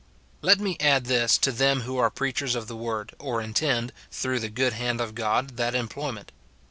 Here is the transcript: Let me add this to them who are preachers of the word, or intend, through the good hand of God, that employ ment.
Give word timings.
Let 0.41 0.59
me 0.59 0.77
add 0.79 1.05
this 1.05 1.37
to 1.37 1.51
them 1.51 1.81
who 1.81 1.99
are 1.99 2.09
preachers 2.09 2.55
of 2.55 2.67
the 2.67 2.75
word, 2.75 3.13
or 3.19 3.39
intend, 3.39 3.93
through 4.09 4.39
the 4.39 4.49
good 4.49 4.73
hand 4.73 4.99
of 4.99 5.13
God, 5.13 5.57
that 5.57 5.75
employ 5.75 6.11
ment. 6.11 6.31